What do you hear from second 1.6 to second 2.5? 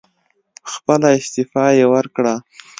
یې ورکړه.